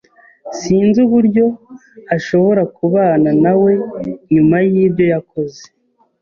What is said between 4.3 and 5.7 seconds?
nyuma yibyo yakoze.